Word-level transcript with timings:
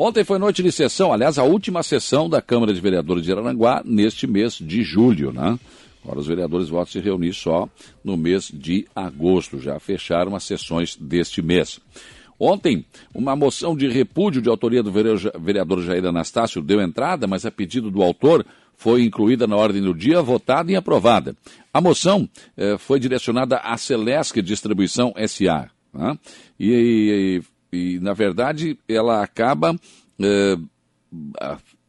Ontem 0.00 0.22
foi 0.22 0.38
noite 0.38 0.62
de 0.62 0.70
sessão, 0.70 1.12
aliás, 1.12 1.38
a 1.38 1.42
última 1.42 1.82
sessão 1.82 2.30
da 2.30 2.40
Câmara 2.40 2.72
de 2.72 2.80
Vereadores 2.80 3.24
de 3.24 3.32
Araranguá 3.32 3.82
neste 3.84 4.28
mês 4.28 4.54
de 4.54 4.84
julho, 4.84 5.32
né? 5.32 5.58
Agora 6.04 6.20
os 6.20 6.26
vereadores 6.28 6.72
a 6.72 6.86
se 6.86 7.00
reunir 7.00 7.32
só 7.32 7.68
no 8.04 8.16
mês 8.16 8.48
de 8.54 8.86
agosto, 8.94 9.58
já 9.58 9.80
fecharam 9.80 10.36
as 10.36 10.44
sessões 10.44 10.94
deste 10.94 11.42
mês. 11.42 11.80
Ontem, 12.38 12.86
uma 13.12 13.34
moção 13.34 13.76
de 13.76 13.88
repúdio 13.88 14.40
de 14.40 14.48
autoria 14.48 14.84
do 14.84 14.92
vereador 14.92 15.82
Jair 15.82 16.06
Anastácio 16.06 16.62
deu 16.62 16.80
entrada, 16.80 17.26
mas 17.26 17.44
a 17.44 17.50
pedido 17.50 17.90
do 17.90 18.00
autor 18.00 18.46
foi 18.76 19.02
incluída 19.02 19.48
na 19.48 19.56
ordem 19.56 19.82
do 19.82 19.92
dia, 19.92 20.22
votada 20.22 20.70
e 20.70 20.76
aprovada. 20.76 21.34
A 21.74 21.80
moção 21.80 22.28
eh, 22.56 22.78
foi 22.78 23.00
direcionada 23.00 23.56
à 23.56 23.76
Celesc 23.76 24.40
Distribuição 24.40 25.12
SA. 25.26 25.68
Né? 25.92 26.16
E, 26.60 26.70
e, 27.42 27.42
e, 27.72 27.98
na 28.00 28.12
verdade, 28.12 28.78
ela 28.88 29.22
acaba 29.22 29.76
eh, 30.20 30.58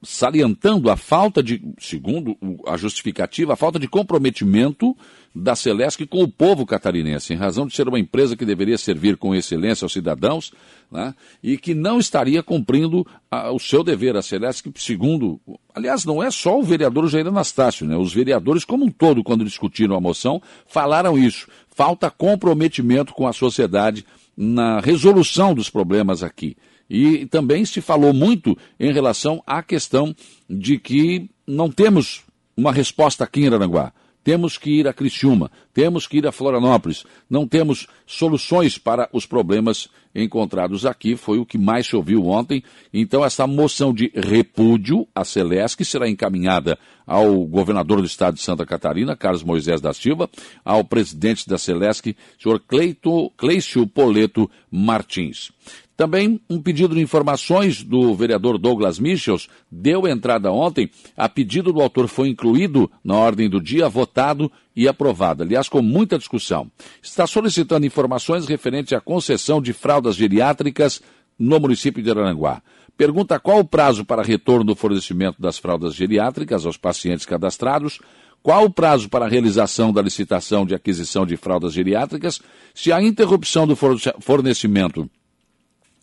salientando 0.01 0.89
a 0.89 0.95
falta 0.95 1.43
de, 1.43 1.61
segundo 1.77 2.37
a 2.65 2.77
justificativa, 2.77 3.53
a 3.53 3.57
falta 3.57 3.77
de 3.77 3.87
comprometimento 3.87 4.95
da 5.35 5.55
Celesc 5.55 6.05
com 6.07 6.23
o 6.23 6.27
povo 6.27 6.65
catarinense, 6.65 7.33
em 7.33 7.37
razão 7.37 7.67
de 7.67 7.75
ser 7.75 7.87
uma 7.87 7.99
empresa 7.99 8.35
que 8.35 8.45
deveria 8.45 8.77
servir 8.77 9.17
com 9.17 9.35
excelência 9.35 9.85
aos 9.85 9.93
cidadãos 9.93 10.51
né, 10.91 11.13
e 11.43 11.57
que 11.57 11.73
não 11.73 11.99
estaria 11.99 12.41
cumprindo 12.41 13.05
a, 13.29 13.51
o 13.51 13.59
seu 13.59 13.83
dever. 13.83 14.15
A 14.15 14.21
Celesc, 14.21 14.71
segundo. 14.75 15.39
Aliás, 15.73 16.03
não 16.05 16.23
é 16.23 16.31
só 16.31 16.57
o 16.57 16.63
vereador 16.63 17.07
Jair 17.07 17.27
Anastácio, 17.27 17.85
né, 17.85 17.95
os 17.95 18.13
vereadores, 18.13 18.65
como 18.65 18.85
um 18.85 18.91
todo, 18.91 19.23
quando 19.23 19.45
discutiram 19.45 19.95
a 19.95 20.01
moção, 20.01 20.41
falaram 20.65 21.17
isso. 21.17 21.47
Falta 21.69 22.09
comprometimento 22.09 23.13
com 23.13 23.27
a 23.27 23.33
sociedade 23.33 24.05
na 24.41 24.79
resolução 24.79 25.53
dos 25.53 25.69
problemas 25.69 26.23
aqui. 26.23 26.55
E 26.89 27.25
também 27.25 27.65
se 27.65 27.81
falou 27.81 28.13
muito 28.13 28.57
em 28.79 28.93
relação 28.93 29.43
à 29.45 29.61
questão 29.61 30.15
de 30.49 30.79
que 30.79 31.29
não 31.45 31.69
temos 31.69 32.23
uma 32.55 32.71
resposta 32.71 33.25
aqui 33.25 33.41
em 33.41 33.47
Aranguá. 33.53 33.91
Temos 34.23 34.57
que 34.57 34.69
ir 34.69 34.87
a 34.87 34.93
Criciúma, 34.93 35.49
temos 35.73 36.05
que 36.05 36.17
ir 36.17 36.27
a 36.27 36.31
Florianópolis. 36.31 37.05
Não 37.29 37.47
temos 37.47 37.87
soluções 38.05 38.77
para 38.77 39.09
os 39.13 39.25
problemas 39.25 39.89
encontrados 40.13 40.85
aqui, 40.85 41.15
foi 41.15 41.39
o 41.39 41.45
que 41.45 41.57
mais 41.57 41.87
se 41.87 41.95
ouviu 41.95 42.25
ontem. 42.27 42.63
Então, 42.93 43.23
essa 43.23 43.45
moção 43.45 43.93
de 43.93 44.11
repúdio 44.15 45.07
à 45.13 45.23
Celesc 45.23 45.83
será 45.85 46.09
encaminhada 46.09 46.77
ao 47.05 47.45
governador 47.45 48.01
do 48.01 48.07
estado 48.07 48.35
de 48.35 48.41
Santa 48.41 48.65
Catarina, 48.65 49.15
Carlos 49.15 49.43
Moisés 49.43 49.81
da 49.81 49.93
Silva, 49.93 50.29
ao 50.63 50.83
presidente 50.83 51.47
da 51.47 51.57
Celesc, 51.57 52.15
senhor 52.41 52.59
Cleito, 52.59 53.31
Cleicio 53.37 53.87
Poleto 53.87 54.49
Martins. 54.69 55.51
Também 55.99 56.39
um 56.49 56.61
pedido 56.61 56.95
de 56.95 57.01
informações 57.01 57.83
do 57.83 58.15
vereador 58.15 58.57
Douglas 58.57 58.97
Michels 58.97 59.49
deu 59.69 60.07
entrada 60.07 60.49
ontem. 60.49 60.89
A 61.17 61.27
pedido 61.27 61.73
do 61.73 61.81
autor 61.81 62.07
foi 62.07 62.29
incluído 62.29 62.89
na 63.03 63.15
ordem 63.15 63.49
do 63.49 63.59
dia, 63.59 63.89
votado 63.89 64.49
e 64.73 64.87
aprovado. 64.87 65.43
Aliás, 65.43 65.67
com 65.67 65.81
muita 65.81 66.17
discussão. 66.17 66.71
Está 67.03 67.27
solicitando 67.27 67.85
informações 67.85 68.47
referentes 68.47 68.93
à 68.93 69.01
concessão 69.01 69.61
de 69.61 69.73
fraldas 69.73 70.15
geriátricas 70.15 71.01
no 71.37 71.59
município 71.59 72.01
de 72.01 72.09
Aranguá. 72.09 72.61
Pergunta 72.95 73.37
qual 73.37 73.59
o 73.59 73.65
prazo 73.65 74.05
para 74.05 74.23
retorno 74.23 74.63
do 74.63 74.77
fornecimento 74.77 75.41
das 75.41 75.57
fraldas 75.57 75.95
geriátricas 75.95 76.65
aos 76.65 76.77
pacientes 76.77 77.25
cadastrados, 77.25 77.99
qual 78.41 78.63
o 78.63 78.69
prazo 78.69 79.09
para 79.09 79.25
a 79.25 79.29
realização 79.29 79.91
da 79.91 80.01
licitação 80.01 80.65
de 80.65 80.73
aquisição 80.73 81.25
de 81.25 81.35
fraldas 81.35 81.73
geriátricas, 81.73 82.39
se 82.73 82.89
a 82.89 83.03
interrupção 83.03 83.67
do 83.67 83.75
fornecimento 83.75 85.09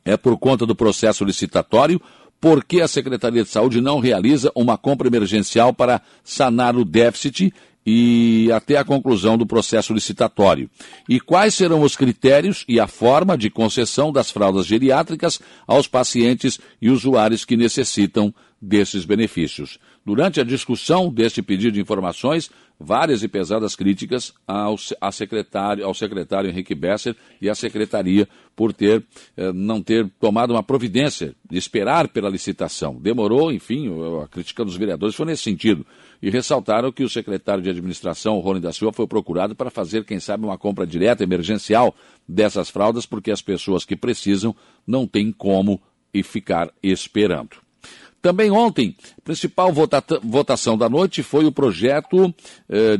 é 0.06 0.16
por 0.16 0.38
conta 0.38 0.64
do 0.64 0.74
processo 0.74 1.24
licitatório, 1.24 2.00
porque 2.40 2.80
a 2.80 2.88
Secretaria 2.88 3.42
de 3.42 3.50
Saúde 3.50 3.80
não 3.80 3.98
realiza 3.98 4.52
uma 4.54 4.78
compra 4.78 5.08
emergencial 5.08 5.74
para 5.74 6.00
sanar 6.22 6.76
o 6.76 6.84
déficit 6.84 7.52
e 7.84 8.50
até 8.52 8.76
a 8.76 8.84
conclusão 8.84 9.38
do 9.38 9.46
processo 9.46 9.92
licitatório. 9.92 10.68
E 11.08 11.20
quais 11.20 11.54
serão 11.54 11.82
os 11.82 11.96
critérios 11.96 12.64
e 12.68 12.80
a 12.80 12.86
forma 12.86 13.38
de 13.38 13.50
concessão 13.50 14.12
das 14.12 14.30
fraldas 14.30 14.66
geriátricas 14.66 15.40
aos 15.66 15.86
pacientes 15.86 16.58
e 16.80 16.90
usuários 16.90 17.44
que 17.44 17.56
necessitam 17.56 18.34
desses 18.60 19.04
benefícios. 19.04 19.78
Durante 20.04 20.40
a 20.40 20.44
discussão 20.44 21.12
deste 21.12 21.42
pedido 21.42 21.72
de 21.72 21.80
informações, 21.80 22.50
várias 22.78 23.22
e 23.22 23.28
pesadas 23.28 23.74
críticas 23.74 24.32
ao, 24.46 24.76
secretário, 25.12 25.84
ao 25.84 25.94
secretário 25.94 26.50
Henrique 26.50 26.74
Besser 26.74 27.16
e 27.40 27.48
à 27.48 27.54
secretaria 27.54 28.28
por 28.54 28.72
ter, 28.72 29.04
eh, 29.36 29.52
não 29.52 29.82
ter 29.82 30.08
tomado 30.20 30.52
uma 30.52 30.62
providência 30.62 31.34
de 31.48 31.58
esperar 31.58 32.08
pela 32.08 32.28
licitação. 32.28 32.96
Demorou, 32.96 33.52
enfim, 33.52 33.90
a 34.22 34.28
crítica 34.28 34.64
dos 34.64 34.76
vereadores 34.76 35.14
foi 35.14 35.26
nesse 35.26 35.42
sentido. 35.42 35.86
E 36.22 36.30
ressaltaram 36.30 36.90
que 36.90 37.04
o 37.04 37.08
secretário 37.08 37.62
de 37.62 37.70
administração, 37.70 38.38
Rony 38.38 38.60
da 38.60 38.72
Silva, 38.72 38.92
foi 38.92 39.06
procurado 39.06 39.54
para 39.54 39.70
fazer, 39.70 40.04
quem 40.04 40.18
sabe, 40.18 40.44
uma 40.44 40.56
compra 40.56 40.86
direta, 40.86 41.22
emergencial 41.22 41.94
dessas 42.26 42.70
fraldas, 42.70 43.04
porque 43.04 43.30
as 43.30 43.42
pessoas 43.42 43.84
que 43.84 43.94
precisam 43.94 44.56
não 44.86 45.06
têm 45.06 45.30
como 45.30 45.80
e 46.12 46.22
ficar 46.22 46.72
esperando. 46.82 47.65
Também 48.26 48.50
ontem, 48.50 48.96
a 49.16 49.20
principal 49.20 49.72
vota 49.72 50.02
votação 50.20 50.76
da 50.76 50.88
noite 50.88 51.22
foi 51.22 51.44
o 51.44 51.52
projeto 51.52 52.34
eh, 52.68 52.98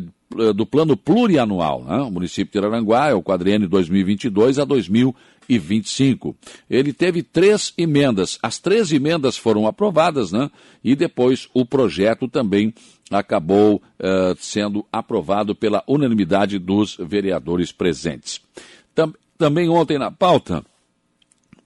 do 0.54 0.64
plano 0.64 0.97
plurianual. 0.97 1.82
Né? 1.82 1.97
O 1.97 2.12
município 2.12 2.53
de 2.60 2.64
Aranguá 2.64 3.09
é 3.09 3.12
o 3.12 3.25
quadriênio 3.25 3.69
2022 3.69 4.60
a 4.60 4.64
2025. 4.64 6.37
Ele 6.70 6.92
teve 6.92 7.25
três 7.25 7.75
emendas. 7.76 8.38
As 8.41 8.60
três 8.60 8.92
emendas 8.92 9.37
foram 9.37 9.66
aprovadas, 9.66 10.31
né? 10.31 10.48
E 10.84 10.94
depois 10.94 11.48
o 11.53 11.66
projeto 11.66 12.28
também 12.28 12.72
acabou 13.10 13.82
eh, 13.98 14.32
sendo 14.38 14.87
aprovado 14.93 15.56
pela 15.56 15.82
unanimidade 15.88 16.56
dos 16.56 16.97
vereadores 17.00 17.72
presentes. 17.72 18.41
Tam 18.94 19.12
também 19.37 19.69
ontem 19.69 19.98
na 19.98 20.12
pauta, 20.12 20.64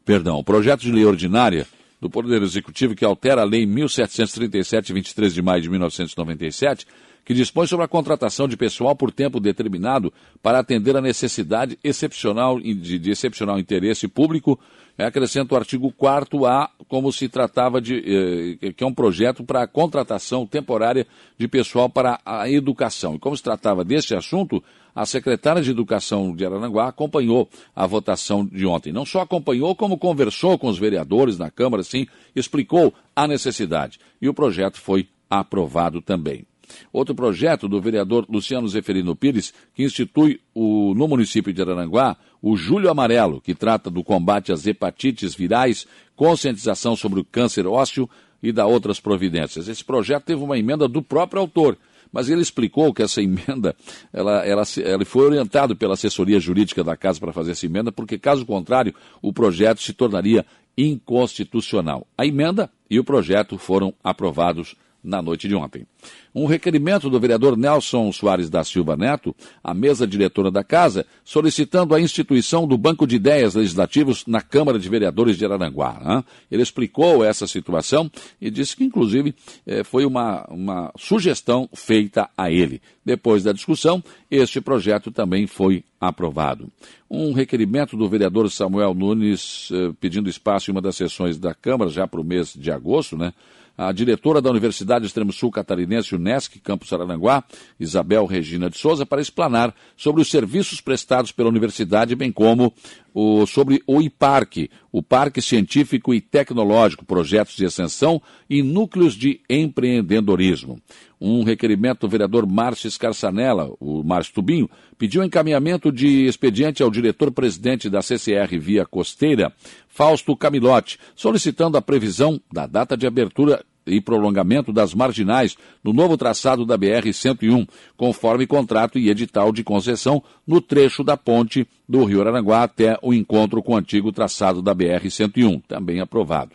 perdão, 0.02 0.38
o 0.38 0.44
projeto 0.44 0.80
de 0.80 0.90
lei 0.90 1.04
ordinária 1.04 1.66
do 2.00 2.08
Poder 2.08 2.42
Executivo 2.42 2.94
que 2.94 3.04
altera 3.04 3.42
a 3.42 3.44
Lei 3.44 3.66
1737, 3.66 4.92
23 4.92 5.34
de 5.34 5.42
maio 5.42 5.62
de 5.62 5.68
1997, 5.68 6.86
que 7.24 7.34
dispõe 7.34 7.66
sobre 7.66 7.84
a 7.84 7.88
contratação 7.88 8.48
de 8.48 8.56
pessoal 8.56 8.94
por 8.96 9.12
tempo 9.12 9.40
determinado 9.40 10.12
para 10.42 10.58
atender 10.58 10.96
a 10.96 11.00
necessidade 11.00 11.78
excepcional 11.82 12.60
de, 12.60 12.98
de 12.98 13.10
excepcional 13.10 13.58
interesse 13.58 14.08
público. 14.08 14.58
É, 14.98 15.04
acrescenta 15.04 15.54
o 15.54 15.56
artigo 15.56 15.90
4 15.92 16.44
A, 16.44 16.68
como 16.86 17.10
se 17.10 17.28
tratava 17.28 17.80
de. 17.80 18.58
Eh, 18.60 18.72
que 18.72 18.84
é 18.84 18.86
um 18.86 18.92
projeto 18.92 19.42
para 19.42 19.62
a 19.62 19.66
contratação 19.66 20.46
temporária 20.46 21.06
de 21.38 21.48
pessoal 21.48 21.88
para 21.88 22.20
a 22.24 22.50
educação. 22.50 23.14
E 23.14 23.18
como 23.18 23.34
se 23.34 23.42
tratava 23.42 23.82
desse 23.82 24.14
assunto, 24.14 24.62
a 24.94 25.06
secretária 25.06 25.62
de 25.62 25.70
Educação 25.70 26.34
de 26.34 26.44
Araranguá 26.44 26.88
acompanhou 26.88 27.48
a 27.74 27.86
votação 27.86 28.44
de 28.44 28.66
ontem. 28.66 28.92
Não 28.92 29.06
só 29.06 29.20
acompanhou, 29.20 29.74
como 29.74 29.96
conversou 29.96 30.58
com 30.58 30.68
os 30.68 30.78
vereadores 30.78 31.38
na 31.38 31.50
Câmara, 31.50 31.82
sim, 31.82 32.06
explicou 32.34 32.92
a 33.14 33.26
necessidade. 33.26 33.98
E 34.20 34.28
o 34.28 34.34
projeto 34.34 34.78
foi 34.78 35.08
aprovado 35.30 36.02
também. 36.02 36.44
Outro 36.92 37.14
projeto 37.14 37.68
do 37.68 37.80
vereador 37.80 38.26
Luciano 38.28 38.68
Zeferino 38.68 39.16
Pires, 39.16 39.52
que 39.74 39.82
institui 39.82 40.40
o, 40.54 40.94
no 40.94 41.06
município 41.08 41.52
de 41.52 41.62
Araranguá 41.62 42.16
o 42.42 42.56
Julho 42.56 42.90
Amarelo, 42.90 43.40
que 43.40 43.54
trata 43.54 43.90
do 43.90 44.02
combate 44.02 44.52
às 44.52 44.66
hepatites 44.66 45.34
virais, 45.34 45.86
conscientização 46.16 46.96
sobre 46.96 47.20
o 47.20 47.24
câncer 47.24 47.66
ósseo 47.66 48.08
e 48.42 48.52
da 48.52 48.66
outras 48.66 48.98
providências. 48.98 49.68
Esse 49.68 49.84
projeto 49.84 50.24
teve 50.24 50.42
uma 50.42 50.58
emenda 50.58 50.88
do 50.88 51.02
próprio 51.02 51.40
autor, 51.40 51.76
mas 52.12 52.28
ele 52.28 52.40
explicou 52.40 52.92
que 52.92 53.02
essa 53.02 53.20
emenda, 53.22 53.76
ela, 54.12 54.44
ela, 54.44 54.62
ela 54.82 55.04
foi 55.04 55.26
orientado 55.26 55.76
pela 55.76 55.94
assessoria 55.94 56.40
jurídica 56.40 56.82
da 56.82 56.96
casa 56.96 57.20
para 57.20 57.32
fazer 57.32 57.52
essa 57.52 57.66
emenda, 57.66 57.92
porque 57.92 58.18
caso 58.18 58.46
contrário, 58.46 58.94
o 59.20 59.32
projeto 59.32 59.82
se 59.82 59.92
tornaria 59.92 60.44
inconstitucional. 60.76 62.06
A 62.16 62.24
emenda 62.24 62.70
e 62.88 62.98
o 62.98 63.04
projeto 63.04 63.58
foram 63.58 63.92
aprovados 64.02 64.74
na 65.02 65.22
noite 65.22 65.48
de 65.48 65.54
ontem. 65.54 65.86
Um 66.34 66.46
requerimento 66.46 67.10
do 67.10 67.18
vereador 67.18 67.56
Nelson 67.56 68.12
Soares 68.12 68.48
da 68.48 68.62
Silva 68.62 68.96
Neto 68.96 69.34
à 69.62 69.74
mesa 69.74 70.06
diretora 70.06 70.50
da 70.50 70.62
Casa, 70.62 71.04
solicitando 71.24 71.94
a 71.94 72.00
instituição 72.00 72.66
do 72.66 72.78
Banco 72.78 73.06
de 73.06 73.16
Ideias 73.16 73.54
Legislativos 73.54 74.24
na 74.26 74.40
Câmara 74.40 74.78
de 74.78 74.88
Vereadores 74.88 75.36
de 75.36 75.44
Araranguá. 75.44 75.98
Né? 76.00 76.24
Ele 76.50 76.62
explicou 76.62 77.24
essa 77.24 77.46
situação 77.46 78.10
e 78.40 78.50
disse 78.50 78.76
que, 78.76 78.84
inclusive, 78.84 79.34
eh, 79.66 79.82
foi 79.82 80.04
uma, 80.04 80.46
uma 80.48 80.92
sugestão 80.96 81.68
feita 81.74 82.28
a 82.36 82.50
ele. 82.50 82.80
Depois 83.04 83.42
da 83.42 83.52
discussão, 83.52 84.02
este 84.30 84.60
projeto 84.60 85.10
também 85.10 85.46
foi 85.46 85.82
aprovado. 86.00 86.68
Um 87.10 87.32
requerimento 87.32 87.96
do 87.96 88.08
vereador 88.08 88.48
Samuel 88.50 88.94
Nunes 88.94 89.68
eh, 89.72 89.92
pedindo 90.00 90.30
espaço 90.30 90.70
em 90.70 90.72
uma 90.72 90.80
das 90.80 90.96
sessões 90.96 91.38
da 91.38 91.52
Câmara 91.52 91.90
já 91.90 92.06
para 92.06 92.20
o 92.20 92.24
mês 92.24 92.54
de 92.54 92.70
agosto, 92.70 93.16
né? 93.16 93.32
A 93.80 93.92
diretora 93.92 94.42
da 94.42 94.50
Universidade 94.50 95.06
Extremo 95.06 95.32
Sul 95.32 95.50
Catarinense, 95.50 96.14
UNESCO, 96.14 96.60
Campus 96.60 96.92
Araranguá, 96.92 97.42
Isabel 97.78 98.26
Regina 98.26 98.68
de 98.68 98.76
Souza, 98.76 99.06
para 99.06 99.22
explanar 99.22 99.74
sobre 99.96 100.20
os 100.20 100.28
serviços 100.28 100.82
prestados 100.82 101.32
pela 101.32 101.48
universidade, 101.48 102.14
bem 102.14 102.30
como 102.30 102.74
o, 103.14 103.46
sobre 103.46 103.82
o 103.86 104.02
IPARC, 104.02 104.68
o 104.92 105.02
Parque 105.02 105.40
Científico 105.40 106.12
e 106.12 106.20
Tecnológico, 106.20 107.06
projetos 107.06 107.56
de 107.56 107.64
extensão 107.64 108.20
e 108.50 108.62
núcleos 108.62 109.14
de 109.14 109.40
empreendedorismo. 109.48 110.78
Um 111.18 111.42
requerimento 111.42 112.00
do 112.00 112.08
vereador 112.08 112.46
Márcio 112.46 112.90
Scarsanella, 112.90 113.70
o 113.80 114.02
Márcio 114.02 114.34
Tubinho, 114.34 114.68
pediu 114.98 115.24
encaminhamento 115.24 115.90
de 115.90 116.26
expediente 116.26 116.82
ao 116.82 116.90
diretor-presidente 116.90 117.88
da 117.88 118.02
CCR 118.02 118.58
Via 118.58 118.84
Costeira, 118.84 119.52
Fausto 119.88 120.36
Camilotti, 120.36 120.98
solicitando 121.14 121.76
a 121.76 121.82
previsão 121.82 122.40
da 122.52 122.66
data 122.66 122.96
de 122.96 123.06
abertura 123.06 123.64
e 123.86 124.00
prolongamento 124.00 124.72
das 124.72 124.94
marginais 124.94 125.56
no 125.82 125.92
novo 125.92 126.16
traçado 126.16 126.64
da 126.64 126.78
BR-101, 126.78 127.68
conforme 127.96 128.46
contrato 128.46 128.98
e 128.98 129.10
edital 129.10 129.52
de 129.52 129.64
concessão 129.64 130.22
no 130.46 130.60
trecho 130.60 131.02
da 131.02 131.16
ponte 131.16 131.66
do 131.88 132.04
Rio 132.04 132.20
Aranguá 132.20 132.62
até 132.62 132.98
o 133.02 133.12
encontro 133.12 133.62
com 133.62 133.72
o 133.72 133.76
antigo 133.76 134.12
traçado 134.12 134.62
da 134.62 134.74
BR-101, 134.74 135.62
também 135.66 136.00
aprovado. 136.00 136.52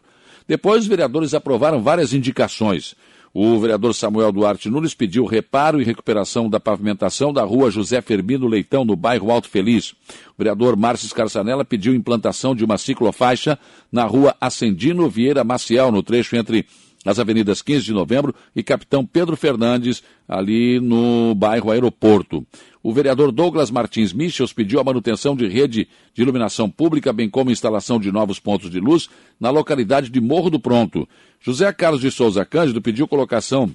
Depois, 0.48 0.83
os 0.83 0.88
vereadores 0.88 1.33
aprovaram 1.33 1.81
várias 1.81 2.13
indicações. 2.13 2.95
O 3.38 3.60
vereador 3.60 3.94
Samuel 3.94 4.31
Duarte 4.31 4.69
Nunes 4.69 4.94
pediu 4.94 5.25
reparo 5.25 5.81
e 5.81 5.83
recuperação 5.83 6.50
da 6.50 6.57
pavimentação 6.57 7.33
da 7.33 7.44
rua 7.44 7.69
José 7.69 8.00
Firmino 8.01 8.48
Leitão, 8.48 8.86
no 8.86 8.95
bairro 8.95 9.30
Alto 9.30 9.50
Feliz. 9.50 9.92
O 9.92 10.38
vereador 10.38 10.78
Márcio 10.78 11.10
Scarsanella 11.10 11.66
pediu 11.66 11.94
implantação 11.94 12.56
de 12.56 12.63
uma 12.63 12.78
ciclofaixa 12.78 13.60
na 13.92 14.06
rua 14.06 14.33
Ascendino 14.39 15.10
Vieira 15.10 15.44
Maciel, 15.44 15.92
no 15.92 16.01
trecho 16.01 16.38
entre 16.38 16.66
nas 17.06 17.19
avenidas 17.19 17.62
15 17.62 17.86
de 17.86 17.94
novembro 17.94 18.34
e 18.56 18.63
Capitão 18.63 19.06
Pedro 19.06 19.38
Fernandes, 19.38 20.04
ali 20.28 20.80
no 20.80 21.36
bairro 21.36 21.69
Aeroporto. 21.69 22.46
O 22.81 22.92
vereador 22.92 23.31
Douglas 23.31 23.69
Martins 23.69 24.12
Michels 24.12 24.52
pediu 24.52 24.80
a 24.80 24.84
manutenção 24.84 25.36
de 25.36 25.48
rede 25.48 25.88
de 26.13 26.22
iluminação 26.22 26.69
pública, 26.69 27.13
bem 27.13 27.30
como 27.30 27.52
instalação 27.52 28.00
de 28.00 28.12
novos 28.12 28.40
pontos 28.40 28.69
de 28.69 28.80
luz 28.80 29.07
na 29.40 29.52
localidade 29.52 30.10
de 30.10 30.19
Morro 30.19 30.50
do 30.50 30.60
Pronto. 30.60 31.07
José 31.40 31.72
Carlos 31.72 32.02
de 32.02 32.10
Souza 32.10 32.44
Cândido 32.44 32.81
pediu 32.81 33.07
colocação 33.07 33.74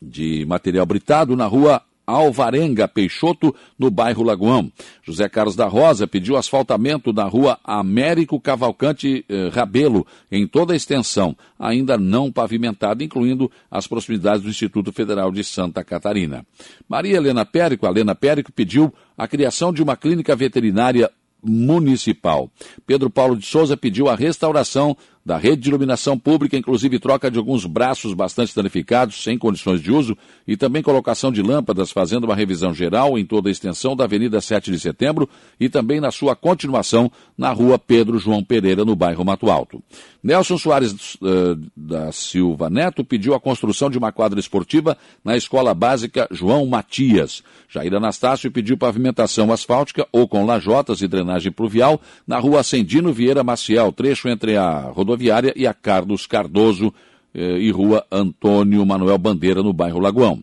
de 0.00 0.46
material 0.46 0.86
britado 0.86 1.36
na 1.36 1.46
rua 1.46 1.82
Alvarenga 2.10 2.86
Peixoto, 2.86 3.54
no 3.78 3.90
bairro 3.90 4.22
Lagoão. 4.22 4.70
José 5.02 5.28
Carlos 5.28 5.56
da 5.56 5.66
Rosa 5.66 6.06
pediu 6.06 6.36
asfaltamento 6.36 7.12
na 7.12 7.24
rua 7.24 7.58
Américo 7.64 8.40
Cavalcante 8.40 9.24
eh, 9.28 9.48
Rabelo, 9.52 10.06
em 10.30 10.46
toda 10.46 10.72
a 10.72 10.76
extensão, 10.76 11.36
ainda 11.58 11.96
não 11.96 12.30
pavimentada, 12.30 13.02
incluindo 13.02 13.50
as 13.70 13.86
proximidades 13.86 14.42
do 14.42 14.50
Instituto 14.50 14.92
Federal 14.92 15.30
de 15.30 15.42
Santa 15.42 15.82
Catarina. 15.82 16.44
Maria 16.88 17.16
Helena 17.16 17.44
Périco, 17.44 17.86
a 17.86 17.90
Helena 17.90 18.14
Périco, 18.14 18.52
pediu 18.52 18.92
a 19.16 19.26
criação 19.26 19.72
de 19.72 19.82
uma 19.82 19.96
clínica 19.96 20.34
veterinária 20.36 21.10
municipal. 21.42 22.50
Pedro 22.86 23.10
Paulo 23.10 23.36
de 23.36 23.46
Souza 23.46 23.76
pediu 23.76 24.08
a 24.08 24.14
restauração 24.14 24.96
da 25.24 25.36
rede 25.36 25.62
de 25.62 25.68
iluminação 25.68 26.18
pública, 26.18 26.56
inclusive 26.56 26.98
troca 26.98 27.30
de 27.30 27.38
alguns 27.38 27.66
braços 27.66 28.14
bastante 28.14 28.54
danificados, 28.54 29.22
sem 29.22 29.38
condições 29.38 29.80
de 29.80 29.92
uso, 29.92 30.16
e 30.48 30.56
também 30.56 30.82
colocação 30.82 31.30
de 31.30 31.42
lâmpadas, 31.42 31.90
fazendo 31.90 32.24
uma 32.24 32.34
revisão 32.34 32.72
geral 32.72 33.18
em 33.18 33.24
toda 33.24 33.48
a 33.48 33.52
extensão 33.52 33.94
da 33.94 34.04
Avenida 34.04 34.40
7 34.40 34.70
de 34.70 34.80
Setembro 34.80 35.28
e 35.58 35.68
também 35.68 36.00
na 36.00 36.10
sua 36.10 36.34
continuação 36.34 37.12
na 37.36 37.52
Rua 37.52 37.78
Pedro 37.78 38.18
João 38.18 38.42
Pereira, 38.42 38.84
no 38.84 38.96
bairro 38.96 39.24
Mato 39.24 39.50
Alto. 39.50 39.82
Nelson 40.22 40.58
Soares 40.58 41.14
uh, 41.14 41.58
da 41.76 42.12
Silva 42.12 42.68
Neto 42.68 43.04
pediu 43.04 43.34
a 43.34 43.40
construção 43.40 43.88
de 43.88 43.96
uma 43.96 44.12
quadra 44.12 44.38
esportiva 44.38 44.96
na 45.24 45.36
Escola 45.36 45.72
Básica 45.72 46.28
João 46.30 46.66
Matias. 46.66 47.42
Jair 47.68 47.94
Anastácio 47.94 48.50
pediu 48.50 48.76
pavimentação 48.76 49.52
asfáltica 49.52 50.06
ou 50.12 50.28
com 50.28 50.44
lajotas 50.44 51.00
e 51.00 51.08
drenagem 51.08 51.52
pluvial 51.52 52.00
na 52.26 52.38
Rua 52.38 52.60
Ascendino 52.60 53.12
Vieira 53.12 53.44
Maciel, 53.44 53.92
trecho 53.92 54.28
entre 54.28 54.56
a 54.56 54.80
rodovia 54.80 55.09
Rodoviária 55.10 55.52
e 55.56 55.66
a 55.66 55.74
Carlos 55.74 56.26
Cardoso 56.26 56.94
eh, 57.34 57.58
e 57.58 57.70
Rua 57.70 58.06
Antônio 58.10 58.86
Manuel 58.86 59.18
Bandeira, 59.18 59.62
no 59.62 59.72
bairro 59.72 59.98
Lagoão. 59.98 60.42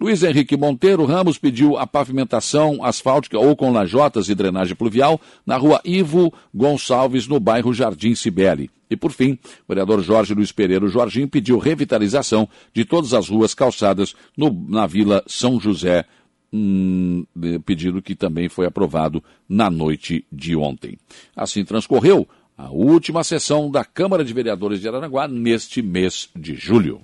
Luiz 0.00 0.22
Henrique 0.22 0.56
Monteiro 0.56 1.04
Ramos 1.04 1.38
pediu 1.38 1.76
a 1.76 1.86
pavimentação 1.86 2.84
asfáltica 2.84 3.38
ou 3.38 3.56
com 3.56 3.72
lajotas 3.72 4.28
e 4.28 4.34
drenagem 4.34 4.76
pluvial 4.76 5.20
na 5.44 5.56
rua 5.56 5.80
Ivo 5.84 6.32
Gonçalves, 6.54 7.26
no 7.26 7.40
bairro 7.40 7.74
Jardim 7.74 8.14
Cibele. 8.14 8.70
E, 8.90 8.96
por 8.96 9.10
fim, 9.10 9.32
o 9.32 9.38
vereador 9.68 10.02
Jorge 10.02 10.34
Luiz 10.34 10.52
Pereira 10.52 10.86
Jorginho 10.86 11.28
pediu 11.28 11.58
revitalização 11.58 12.48
de 12.72 12.84
todas 12.84 13.12
as 13.12 13.28
ruas 13.28 13.54
calçadas 13.54 14.14
no, 14.36 14.50
na 14.68 14.86
Vila 14.86 15.22
São 15.26 15.60
José, 15.60 16.04
um 16.52 17.26
pedido 17.66 18.00
que 18.00 18.14
também 18.14 18.48
foi 18.48 18.66
aprovado 18.66 19.22
na 19.48 19.68
noite 19.68 20.24
de 20.32 20.56
ontem. 20.56 20.96
Assim 21.36 21.64
transcorreu 21.64 22.26
a 22.58 22.70
última 22.70 23.22
sessão 23.22 23.70
da 23.70 23.84
Câmara 23.84 24.24
de 24.24 24.34
Vereadores 24.34 24.80
de 24.80 24.88
Aranaguá 24.88 25.28
neste 25.28 25.80
mês 25.80 26.28
de 26.34 26.56
julho. 26.56 27.00